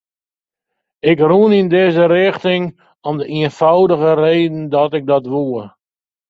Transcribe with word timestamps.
Ik 1.11 1.19
rûn 1.29 1.55
yn 1.59 1.71
dizze 1.73 2.05
rjochting 2.07 2.65
om 3.07 3.15
de 3.19 3.25
ienfâldige 3.37 4.13
reden 4.23 4.63
dat 4.73 4.91
ik 4.99 5.05
dat 5.11 5.25
woe. 5.33 5.63